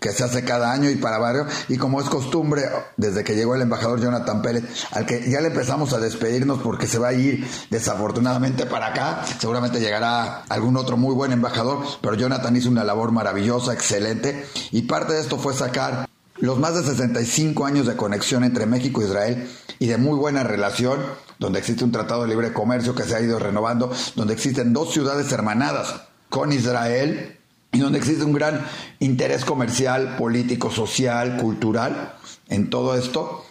que 0.03 0.11
se 0.11 0.25
hace 0.25 0.43
cada 0.43 0.73
año 0.73 0.89
y 0.89 0.97
para 0.97 1.17
varios, 1.17 1.47
y 1.69 1.77
como 1.77 2.01
es 2.01 2.09
costumbre, 2.09 2.63
desde 2.97 3.23
que 3.23 3.35
llegó 3.35 3.55
el 3.55 3.61
embajador 3.61 4.01
Jonathan 4.01 4.41
Pérez, 4.41 4.65
al 4.91 5.05
que 5.05 5.31
ya 5.31 5.39
le 5.39 5.47
empezamos 5.47 5.93
a 5.93 5.99
despedirnos 5.99 6.59
porque 6.59 6.87
se 6.87 6.99
va 6.99 7.07
a 7.07 7.13
ir 7.13 7.47
desafortunadamente 7.69 8.65
para 8.65 8.87
acá, 8.87 9.23
seguramente 9.39 9.79
llegará 9.79 10.43
algún 10.49 10.75
otro 10.75 10.97
muy 10.97 11.15
buen 11.15 11.31
embajador, 11.31 11.85
pero 12.01 12.15
Jonathan 12.15 12.53
hizo 12.53 12.69
una 12.69 12.83
labor 12.83 13.13
maravillosa, 13.13 13.71
excelente, 13.71 14.45
y 14.71 14.81
parte 14.81 15.13
de 15.13 15.21
esto 15.21 15.37
fue 15.37 15.53
sacar 15.53 16.09
los 16.35 16.59
más 16.59 16.75
de 16.75 16.83
65 16.83 17.65
años 17.65 17.87
de 17.87 17.95
conexión 17.95 18.43
entre 18.43 18.65
México 18.65 19.01
e 19.01 19.05
Israel 19.05 19.49
y 19.79 19.87
de 19.87 19.95
muy 19.95 20.17
buena 20.17 20.43
relación, 20.43 20.99
donde 21.39 21.59
existe 21.59 21.85
un 21.85 21.93
tratado 21.93 22.23
de 22.23 22.27
libre 22.27 22.51
comercio 22.51 22.93
que 22.93 23.03
se 23.03 23.15
ha 23.15 23.21
ido 23.21 23.39
renovando, 23.39 23.89
donde 24.17 24.33
existen 24.33 24.73
dos 24.73 24.91
ciudades 24.91 25.31
hermanadas 25.31 25.95
con 26.27 26.51
Israel 26.51 27.39
y 27.73 27.79
donde 27.79 27.97
existe 27.97 28.23
un 28.23 28.33
gran 28.33 28.65
interés 28.99 29.43
comercial, 29.43 30.15
político, 30.15 30.71
social, 30.71 31.37
cultural 31.37 32.15
en 32.47 32.69
todo 32.69 32.95
esto. 32.95 33.43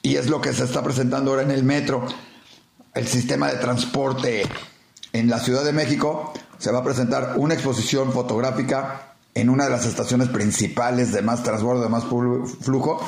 Y 0.00 0.16
es 0.16 0.30
lo 0.30 0.40
que 0.40 0.52
se 0.52 0.64
está 0.64 0.82
presentando 0.82 1.32
ahora 1.32 1.42
en 1.42 1.50
el 1.50 1.64
metro. 1.64 2.06
El 2.94 3.06
sistema 3.06 3.48
de 3.50 3.58
transporte 3.58 4.44
en 5.12 5.28
la 5.28 5.40
Ciudad 5.40 5.64
de 5.64 5.72
México 5.72 6.32
se 6.58 6.70
va 6.70 6.78
a 6.78 6.84
presentar 6.84 7.34
una 7.36 7.54
exposición 7.54 8.12
fotográfica 8.12 9.11
en 9.34 9.48
una 9.48 9.64
de 9.64 9.70
las 9.70 9.86
estaciones 9.86 10.28
principales 10.28 11.12
de 11.12 11.22
más 11.22 11.42
transbordo, 11.42 11.82
de 11.82 11.88
más 11.88 12.04
flujo, 12.04 13.00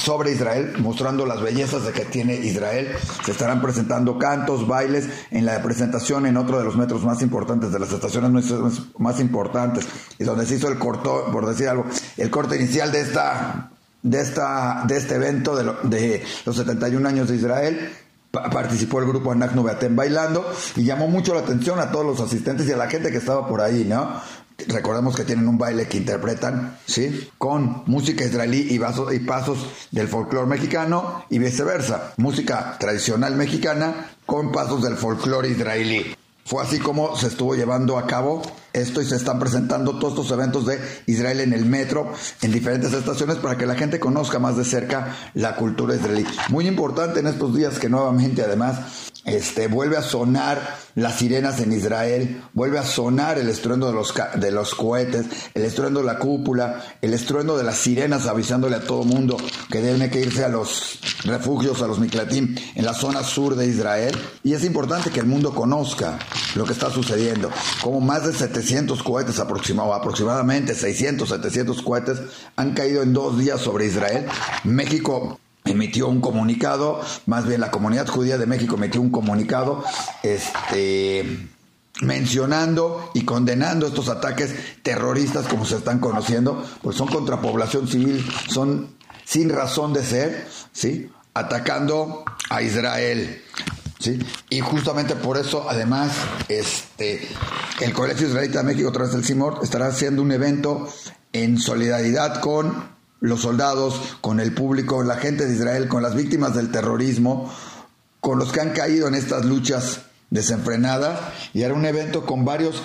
sobre 0.00 0.32
Israel, 0.32 0.72
mostrando 0.78 1.26
las 1.26 1.42
bellezas 1.42 1.84
de 1.84 1.92
que 1.92 2.06
tiene 2.06 2.34
Israel. 2.34 2.88
Se 3.24 3.32
estarán 3.32 3.60
presentando 3.60 4.18
cantos, 4.18 4.66
bailes 4.66 5.08
en 5.30 5.44
la 5.44 5.62
presentación 5.62 6.26
en 6.26 6.38
otro 6.38 6.58
de 6.58 6.64
los 6.64 6.76
metros 6.76 7.04
más 7.04 7.20
importantes, 7.20 7.72
de 7.72 7.78
las 7.78 7.92
estaciones 7.92 8.50
más 8.98 9.20
importantes, 9.20 9.86
y 10.18 10.24
donde 10.24 10.46
se 10.46 10.54
hizo 10.54 10.68
el 10.68 10.78
corto, 10.78 11.26
por 11.30 11.46
decir 11.46 11.68
algo, 11.68 11.84
el 12.16 12.30
corte 12.30 12.56
inicial 12.56 12.90
de 12.90 13.00
esta 13.00 13.70
de 14.02 14.20
esta 14.20 14.84
de 14.86 14.96
este 14.96 15.16
evento 15.16 15.56
de, 15.56 15.64
de 15.88 16.24
los 16.44 16.54
71 16.54 17.08
años 17.08 17.28
de 17.28 17.36
Israel 17.36 17.90
participó 18.30 19.00
el 19.00 19.06
grupo 19.06 19.32
Anak 19.32 19.54
Nubeatem 19.54 19.96
bailando 19.96 20.48
y 20.76 20.84
llamó 20.84 21.08
mucho 21.08 21.34
la 21.34 21.40
atención 21.40 21.80
a 21.80 21.90
todos 21.90 22.06
los 22.06 22.20
asistentes 22.20 22.68
y 22.68 22.72
a 22.72 22.76
la 22.76 22.88
gente 22.88 23.10
que 23.10 23.18
estaba 23.18 23.48
por 23.48 23.60
ahí, 23.60 23.84
¿no? 23.84 24.20
Recordemos 24.68 25.14
que 25.14 25.24
tienen 25.24 25.48
un 25.48 25.58
baile 25.58 25.86
que 25.86 25.98
interpretan, 25.98 26.78
¿sí? 26.86 27.30
Con 27.36 27.82
música 27.86 28.24
israelí 28.24 28.66
y, 28.70 28.78
vasos, 28.78 29.12
y 29.12 29.18
pasos 29.18 29.58
del 29.90 30.08
folclore 30.08 30.46
mexicano 30.46 31.24
y 31.28 31.38
viceversa. 31.38 32.14
Música 32.16 32.76
tradicional 32.78 33.36
mexicana 33.36 34.12
con 34.24 34.52
pasos 34.52 34.82
del 34.82 34.96
folclore 34.96 35.50
israelí. 35.50 36.16
Fue 36.46 36.62
así 36.62 36.78
como 36.78 37.16
se 37.16 37.26
estuvo 37.26 37.54
llevando 37.54 37.98
a 37.98 38.06
cabo 38.06 38.40
esto 38.76 39.00
y 39.00 39.06
se 39.06 39.16
están 39.16 39.38
presentando 39.38 39.98
todos 39.98 40.14
estos 40.14 40.30
eventos 40.30 40.66
de 40.66 40.78
Israel 41.06 41.40
en 41.40 41.52
el 41.52 41.64
metro, 41.64 42.12
en 42.42 42.52
diferentes 42.52 42.92
estaciones, 42.92 43.36
para 43.36 43.56
que 43.56 43.66
la 43.66 43.74
gente 43.74 43.98
conozca 43.98 44.38
más 44.38 44.56
de 44.56 44.64
cerca 44.64 45.16
la 45.34 45.56
cultura 45.56 45.94
israelí. 45.94 46.24
Muy 46.48 46.66
importante 46.68 47.20
en 47.20 47.26
estos 47.26 47.54
días 47.54 47.78
que 47.78 47.88
nuevamente 47.88 48.42
además 48.42 49.12
este, 49.26 49.66
vuelve 49.66 49.96
a 49.96 50.02
sonar 50.02 50.76
las 50.94 51.16
sirenas 51.16 51.60
en 51.60 51.72
Israel, 51.72 52.42
vuelve 52.52 52.78
a 52.78 52.84
sonar 52.84 53.38
el 53.38 53.48
estruendo 53.48 53.88
de 53.88 53.92
los, 53.92 54.14
de 54.36 54.50
los 54.52 54.74
cohetes, 54.74 55.26
el 55.52 55.64
estruendo 55.64 56.00
de 56.00 56.06
la 56.06 56.18
cúpula, 56.18 56.82
el 57.02 57.12
estruendo 57.12 57.58
de 57.58 57.64
las 57.64 57.76
sirenas 57.76 58.26
avisándole 58.26 58.76
a 58.76 58.84
todo 58.84 59.02
mundo 59.02 59.36
que 59.70 59.80
deben 59.80 60.08
que 60.10 60.20
irse 60.20 60.44
a 60.44 60.48
los 60.48 61.00
refugios, 61.24 61.82
a 61.82 61.88
los 61.88 61.98
Miklatim, 61.98 62.54
en 62.76 62.84
la 62.84 62.94
zona 62.94 63.24
sur 63.24 63.56
de 63.56 63.66
Israel. 63.66 64.16
Y 64.44 64.54
es 64.54 64.64
importante 64.64 65.10
que 65.10 65.20
el 65.20 65.26
mundo 65.26 65.52
conozca 65.52 66.18
lo 66.54 66.64
que 66.64 66.72
está 66.72 66.90
sucediendo, 66.90 67.50
como 67.82 68.00
más 68.00 68.24
de 68.24 68.32
700 68.32 68.65
cohetes 69.02 69.38
aproximadamente, 69.38 70.00
aproximadamente 70.00 70.74
600, 70.74 71.28
700 71.28 71.82
cohetes 71.82 72.20
han 72.56 72.74
caído 72.74 73.02
en 73.02 73.12
dos 73.12 73.38
días 73.38 73.60
sobre 73.60 73.86
Israel. 73.86 74.26
México 74.64 75.38
emitió 75.64 76.08
un 76.08 76.20
comunicado, 76.20 77.00
más 77.26 77.46
bien 77.46 77.60
la 77.60 77.70
comunidad 77.70 78.06
judía 78.06 78.38
de 78.38 78.46
México 78.46 78.76
emitió 78.76 79.00
un 79.00 79.10
comunicado, 79.10 79.84
este 80.22 81.48
mencionando 82.02 83.10
y 83.14 83.24
condenando 83.24 83.86
estos 83.86 84.10
ataques 84.10 84.54
terroristas 84.82 85.46
como 85.46 85.64
se 85.64 85.76
están 85.76 85.98
conociendo, 85.98 86.62
pues 86.82 86.96
son 86.96 87.08
contra 87.08 87.40
población 87.40 87.88
civil, 87.88 88.22
son 88.50 88.88
sin 89.24 89.48
razón 89.48 89.92
de 89.92 90.04
ser, 90.04 90.46
¿sí? 90.72 91.10
atacando 91.32 92.24
a 92.50 92.62
Israel. 92.62 93.42
Y 94.50 94.60
justamente 94.60 95.16
por 95.16 95.38
eso, 95.38 95.68
además, 95.68 96.12
este, 96.48 97.26
el 97.80 97.92
Colegio 97.92 98.28
Israelita 98.28 98.58
de 98.58 98.64
México, 98.64 98.92
tras 98.92 99.14
el 99.14 99.24
CIMOR, 99.24 99.60
estará 99.62 99.86
haciendo 99.88 100.22
un 100.22 100.32
evento 100.32 100.88
en 101.32 101.58
solidaridad 101.58 102.40
con 102.40 102.96
los 103.20 103.40
soldados, 103.40 104.16
con 104.20 104.40
el 104.40 104.52
público, 104.52 105.02
la 105.02 105.16
gente 105.16 105.46
de 105.46 105.54
Israel, 105.54 105.88
con 105.88 106.02
las 106.02 106.14
víctimas 106.14 106.54
del 106.54 106.70
terrorismo, 106.70 107.52
con 108.20 108.38
los 108.38 108.52
que 108.52 108.60
han 108.60 108.70
caído 108.70 109.08
en 109.08 109.14
estas 109.14 109.44
luchas 109.44 110.00
desenfrenadas 110.30 111.20
y 111.54 111.62
era 111.62 111.74
un 111.74 111.86
evento 111.86 112.26
con 112.26 112.44
varios 112.44 112.82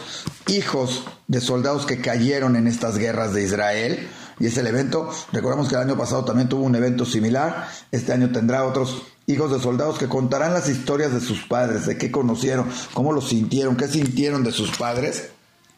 hijos 0.47 1.03
de 1.27 1.41
soldados 1.41 1.85
que 1.85 1.99
cayeron 1.99 2.55
en 2.55 2.67
estas 2.67 2.97
guerras 2.97 3.33
de 3.33 3.43
Israel. 3.43 4.09
Y 4.39 4.47
es 4.47 4.57
el 4.57 4.65
evento, 4.67 5.11
recordamos 5.31 5.67
que 5.69 5.75
el 5.75 5.81
año 5.81 5.97
pasado 5.97 6.25
también 6.25 6.49
tuvo 6.49 6.63
un 6.63 6.75
evento 6.75 7.05
similar, 7.05 7.67
este 7.91 8.11
año 8.11 8.31
tendrá 8.31 8.65
otros 8.65 9.03
hijos 9.27 9.51
de 9.51 9.59
soldados 9.59 9.97
que 9.97 10.07
contarán 10.07 10.53
las 10.53 10.69
historias 10.69 11.13
de 11.13 11.21
sus 11.21 11.43
padres, 11.43 11.85
de 11.85 11.97
qué 11.97 12.11
conocieron, 12.11 12.69
cómo 12.93 13.13
lo 13.13 13.21
sintieron, 13.21 13.77
qué 13.77 13.87
sintieron 13.87 14.43
de 14.43 14.51
sus 14.51 14.75
padres 14.77 15.29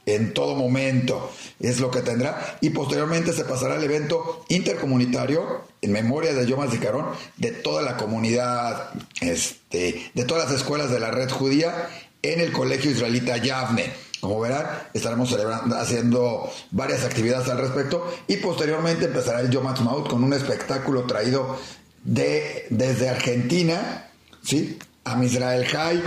en 0.05 0.33
todo 0.33 0.55
momento 0.55 1.31
es 1.59 1.79
lo 1.79 1.91
que 1.91 2.01
tendrá. 2.01 2.57
Y 2.61 2.71
posteriormente 2.71 3.33
se 3.33 3.45
pasará 3.45 3.75
al 3.75 3.83
evento 3.83 4.43
intercomunitario 4.49 5.63
en 5.81 5.91
memoria 5.91 6.33
de 6.33 6.45
Yom 6.45 6.67
Carón 6.81 7.07
de 7.37 7.51
toda 7.51 7.81
la 7.81 7.97
comunidad 7.97 8.89
este, 9.21 10.11
de 10.13 10.25
todas 10.25 10.45
las 10.45 10.53
escuelas 10.53 10.91
de 10.91 10.99
la 10.99 11.11
red 11.11 11.29
judía 11.29 11.89
en 12.21 12.39
el 12.39 12.51
colegio 12.51 12.91
israelita 12.91 13.37
Yavne. 13.37 13.93
Como 14.19 14.39
verán, 14.39 14.65
estaremos 14.93 15.29
celebrando, 15.29 15.75
haciendo 15.75 16.49
varias 16.71 17.03
actividades 17.03 17.49
al 17.49 17.57
respecto. 17.57 18.09
Y 18.27 18.37
posteriormente 18.37 19.05
empezará 19.05 19.41
el 19.41 19.49
Yom 19.49 19.67
Ha'atzmaut 19.67 20.07
con 20.09 20.23
un 20.23 20.31
espectáculo 20.31 21.03
traído 21.03 21.57
de, 22.03 22.67
desde 22.69 23.09
Argentina, 23.09 24.07
¿sí? 24.43 24.77
a 25.05 25.15
Misrael 25.15 25.65
High, 25.65 26.01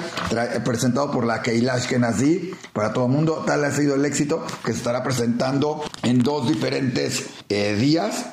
presentado 0.65 1.11
por 1.11 1.27
la 1.27 1.43
Keilash 1.43 1.87
Kenazi 1.87 2.53
para 2.73 2.93
todo 2.93 3.07
el 3.07 3.13
mundo. 3.13 3.45
Tal 3.47 3.65
ha 3.65 3.71
sido 3.71 3.95
el 3.95 4.05
éxito 4.05 4.45
que 4.65 4.73
se 4.73 4.79
estará 4.79 5.03
presentando 5.03 5.85
en 6.03 6.21
dos 6.21 6.49
diferentes 6.49 7.27
eh, 7.49 7.75
días. 7.75 8.27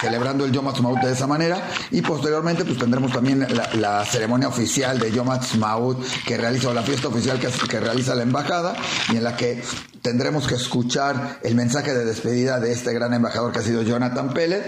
celebrando 0.00 0.46
el 0.46 0.52
Yom 0.52 0.68
Ha'atzmaut 0.68 1.02
de 1.02 1.12
esa 1.12 1.26
manera 1.26 1.62
y 1.90 2.00
posteriormente 2.00 2.64
pues 2.64 2.78
tendremos 2.78 3.12
también 3.12 3.46
la, 3.74 4.06
ceremonia 4.06 4.48
oficial 4.48 4.98
de 4.98 5.12
Yom 5.12 5.28
Ha'atzmaut 5.28 6.02
que 6.26 6.38
realiza 6.38 6.70
o 6.70 6.72
la 6.72 6.82
fiesta 6.82 7.08
oficial 7.08 7.38
que, 7.38 7.48
que 7.68 7.78
realiza 7.78 8.14
la 8.14 8.22
embajada 8.22 8.74
y 9.12 9.16
en 9.16 9.24
la 9.24 9.36
que 9.36 9.62
tendremos 10.00 10.46
que 10.46 10.54
escuchar 10.54 11.40
el 11.42 11.56
mensaje 11.56 11.92
de 11.92 12.06
despedida 12.06 12.58
de 12.58 12.72
este 12.72 12.94
gran 12.94 13.12
embajador 13.12 13.52
que 13.52 13.58
ha 13.58 13.62
sido 13.62 13.82
Jonathan 13.82 14.32
Pérez 14.32 14.64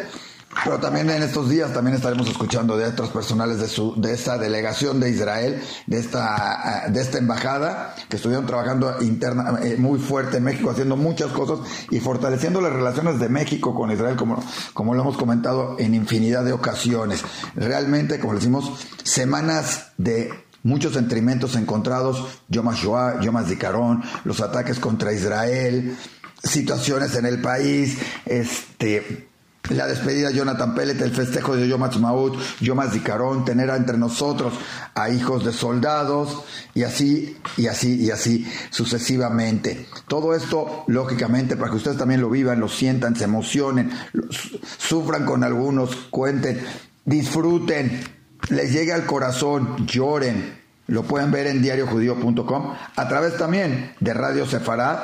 pero 0.65 0.79
también 0.79 1.09
en 1.11 1.23
estos 1.23 1.49
días 1.49 1.73
también 1.73 1.97
estaremos 1.97 2.29
escuchando 2.29 2.77
de 2.77 2.87
otros 2.87 3.11
personales 3.11 3.59
de 3.59 3.69
su 3.69 3.95
de 3.97 4.13
esta 4.13 4.39
delegación 4.39 5.01
de 5.01 5.11
Israel, 5.11 5.63
de 5.87 5.99
esta 5.99 6.85
de 6.89 7.01
esta 7.01 7.19
embajada 7.19 7.95
que 8.09 8.17
estuvieron 8.17 8.47
trabajando 8.47 8.95
interna 9.01 9.59
eh, 9.63 9.77
muy 9.79 9.99
fuerte 9.99 10.37
en 10.37 10.45
México 10.45 10.71
haciendo 10.71 10.97
muchas 10.97 11.33
cosas 11.33 11.67
y 11.91 12.01
fortaleciendo 12.01 12.61
las 12.61 12.73
relaciones 12.73 13.19
de 13.19 13.29
México 13.29 13.75
con 13.75 13.91
Israel 13.91 14.17
como 14.17 14.43
como 14.75 14.95
lo 14.95 15.03
hemos 15.03 15.17
comentado 15.17 15.77
en 15.79 15.95
infinidad 15.95 16.45
de 16.45 16.53
ocasiones. 16.53 17.23
Realmente, 17.55 18.21
como 18.21 18.35
decimos, 18.35 18.87
semanas 19.03 19.93
de 19.97 20.31
muchos 20.63 20.93
sentimientos 20.93 21.57
encontrados, 21.57 22.41
Yom 22.49 22.69
HaShoah, 22.69 23.21
Yom 23.21 23.37
HaZikaron, 23.37 24.03
los 24.25 24.41
ataques 24.41 24.79
contra 24.79 25.13
Israel, 25.13 25.97
situaciones 26.43 27.17
en 27.17 27.27
el 27.27 27.41
país, 27.41 27.99
este 28.27 29.32
la 29.77 29.87
despedida 29.87 30.29
de 30.29 30.35
Jonathan 30.35 30.75
Pellet, 30.75 31.01
el 31.01 31.13
festejo 31.13 31.57
de 31.57 31.69
Yom 31.69 31.83
Ha'atzmaut, 31.83 32.37
Yom 32.61 32.81
HaZikaron, 32.81 33.45
tener 33.45 33.71
entre 33.71 33.97
nosotros 33.97 34.55
a 34.95 35.11
hijos 35.11 35.45
de 35.45 35.53
soldados 35.53 36.43
y 36.75 36.83
así 36.83 37.37
y 37.57 37.67
así 37.67 38.03
y 38.03 38.11
así 38.11 38.47
sucesivamente. 38.71 39.87
Todo 40.09 40.35
esto, 40.35 40.85
lógicamente, 40.87 41.57
para 41.57 41.71
que 41.71 41.77
ustedes 41.77 41.99
también 41.99 42.21
lo 42.21 42.31
vivan, 42.31 42.61
lo 42.61 42.69
sientan, 42.69 43.17
se 43.17 43.25
emocionen, 43.25 43.91
sufran 44.79 45.25
con 45.25 45.45
algunos, 45.45 45.95
cuenten, 46.11 46.61
disfruten, 47.05 48.03
les 48.49 48.73
llegue 48.73 48.93
al 48.93 49.07
corazón, 49.07 49.87
lloren, 49.87 50.61
lo 50.89 51.05
pueden 51.05 51.31
ver 51.31 51.47
en 51.47 51.63
diariojudío.com, 51.63 52.75
a 52.97 53.09
través 53.09 53.37
también 53.37 53.95
de 54.01 54.15
Radio 54.15 54.47
Sefarad. 54.47 54.99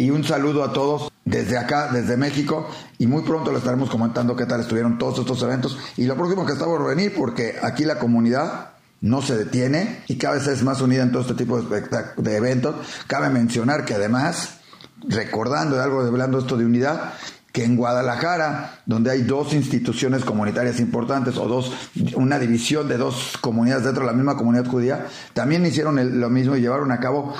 Y 0.00 0.10
un 0.10 0.22
saludo 0.22 0.62
a 0.62 0.72
todos 0.72 1.10
desde 1.24 1.58
acá, 1.58 1.90
desde 1.92 2.16
México, 2.16 2.70
y 2.98 3.08
muy 3.08 3.22
pronto 3.22 3.50
les 3.50 3.58
estaremos 3.58 3.90
comentando 3.90 4.36
qué 4.36 4.46
tal 4.46 4.60
estuvieron 4.60 4.96
todos 4.96 5.18
estos 5.18 5.42
eventos. 5.42 5.76
Y 5.96 6.04
lo 6.04 6.14
próximo 6.14 6.46
que 6.46 6.52
está 6.52 6.64
por 6.64 6.86
venir, 6.86 7.12
porque 7.16 7.56
aquí 7.60 7.84
la 7.84 7.98
comunidad 7.98 8.70
no 9.00 9.22
se 9.22 9.36
detiene. 9.36 10.04
Y 10.06 10.16
cada 10.16 10.34
vez 10.34 10.46
es 10.46 10.62
más 10.62 10.80
unida 10.80 11.02
en 11.02 11.10
todo 11.10 11.22
este 11.22 11.34
tipo 11.34 11.60
de, 11.60 11.84
de 12.16 12.36
eventos. 12.36 12.76
Cabe 13.08 13.28
mencionar 13.28 13.84
que 13.84 13.94
además, 13.94 14.60
recordando 15.08 15.76
de 15.76 15.82
algo, 15.82 16.00
hablando 16.00 16.38
esto 16.38 16.56
de 16.56 16.64
unidad, 16.64 17.14
que 17.52 17.64
en 17.64 17.76
Guadalajara, 17.76 18.82
donde 18.86 19.10
hay 19.10 19.22
dos 19.22 19.52
instituciones 19.52 20.24
comunitarias 20.24 20.78
importantes 20.78 21.36
o 21.38 21.48
dos, 21.48 21.72
una 22.14 22.38
división 22.38 22.86
de 22.86 22.98
dos 22.98 23.36
comunidades 23.40 23.84
dentro 23.84 24.04
de 24.04 24.12
la 24.12 24.16
misma 24.16 24.36
comunidad 24.36 24.66
judía, 24.66 25.06
también 25.32 25.66
hicieron 25.66 26.20
lo 26.20 26.30
mismo 26.30 26.54
y 26.54 26.60
llevaron 26.60 26.92
a 26.92 27.00
cabo 27.00 27.34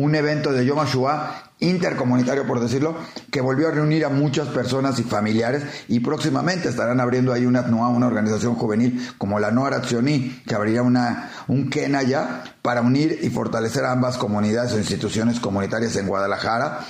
un 0.00 0.14
evento 0.14 0.52
de 0.52 0.64
Yom 0.64 0.78
HaShoah 0.78 1.50
intercomunitario, 1.60 2.46
por 2.46 2.58
decirlo, 2.58 2.96
que 3.30 3.42
volvió 3.42 3.68
a 3.68 3.70
reunir 3.70 4.04
a 4.06 4.08
muchas 4.08 4.48
personas 4.48 4.98
y 4.98 5.02
familiares 5.02 5.62
y 5.88 6.00
próximamente 6.00 6.70
estarán 6.70 7.00
abriendo 7.00 7.32
ahí 7.32 7.44
una 7.44 7.60
una 7.60 8.06
organización 8.06 8.54
juvenil 8.54 9.12
como 9.18 9.38
la 9.38 9.50
Noara 9.50 9.82
Tzioni, 9.82 10.42
que 10.46 10.54
abriría 10.54 10.82
una, 10.82 11.30
un 11.48 11.68
Kena 11.68 12.02
ya 12.02 12.44
para 12.62 12.80
unir 12.80 13.18
y 13.22 13.28
fortalecer 13.28 13.84
a 13.84 13.92
ambas 13.92 14.16
comunidades 14.16 14.72
o 14.72 14.78
instituciones 14.78 15.38
comunitarias 15.38 15.96
en 15.96 16.06
Guadalajara. 16.06 16.80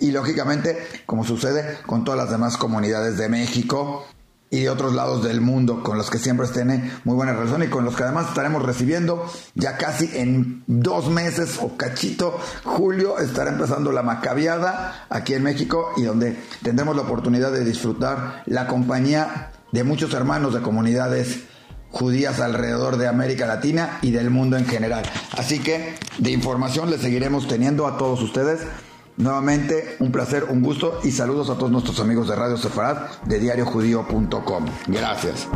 Y 0.00 0.10
lógicamente, 0.10 0.78
como 1.06 1.24
sucede 1.24 1.78
con 1.86 2.04
todas 2.04 2.18
las 2.18 2.30
demás 2.30 2.56
comunidades 2.56 3.18
de 3.18 3.28
México, 3.28 4.06
y 4.50 4.60
de 4.60 4.70
otros 4.70 4.94
lados 4.94 5.24
del 5.24 5.40
mundo 5.40 5.82
con 5.82 5.98
los 5.98 6.10
que 6.10 6.18
siempre 6.18 6.46
tiene 6.48 6.92
muy 7.04 7.16
buena 7.16 7.32
relación 7.32 7.62
y 7.62 7.68
con 7.68 7.84
los 7.84 7.96
que 7.96 8.04
además 8.04 8.28
estaremos 8.28 8.62
recibiendo 8.62 9.26
ya 9.54 9.76
casi 9.76 10.10
en 10.14 10.62
dos 10.66 11.08
meses 11.10 11.58
o 11.60 11.76
cachito, 11.76 12.38
julio 12.64 13.18
estará 13.18 13.50
empezando 13.50 13.90
la 13.90 14.02
macabiada 14.02 15.06
aquí 15.10 15.34
en 15.34 15.42
México 15.42 15.92
y 15.96 16.02
donde 16.02 16.36
tendremos 16.62 16.94
la 16.94 17.02
oportunidad 17.02 17.50
de 17.52 17.64
disfrutar 17.64 18.42
la 18.46 18.68
compañía 18.68 19.50
de 19.72 19.82
muchos 19.82 20.14
hermanos 20.14 20.54
de 20.54 20.62
comunidades 20.62 21.44
judías 21.90 22.40
alrededor 22.40 22.96
de 22.96 23.06
América 23.06 23.46
Latina 23.46 23.98
y 24.02 24.10
del 24.10 24.30
mundo 24.30 24.56
en 24.56 24.66
general. 24.66 25.04
Así 25.32 25.60
que 25.60 25.94
de 26.18 26.30
información 26.30 26.90
les 26.90 27.00
seguiremos 27.00 27.46
teniendo 27.46 27.86
a 27.86 27.96
todos 27.96 28.20
ustedes. 28.20 28.60
Nuevamente, 29.16 29.96
un 30.00 30.10
placer, 30.10 30.44
un 30.50 30.60
gusto 30.62 30.98
y 31.04 31.12
saludos 31.12 31.48
a 31.50 31.54
todos 31.54 31.70
nuestros 31.70 32.00
amigos 32.00 32.28
de 32.28 32.34
Radio 32.34 32.56
Sefarad 32.56 33.10
de 33.26 33.38
diariojudío.com. 33.38 34.66
Gracias. 34.88 35.48